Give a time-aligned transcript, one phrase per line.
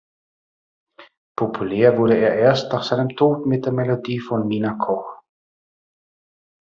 [1.35, 5.21] Populär wurde es erst nach seinem Tod mit der Melodie von Mina Koch.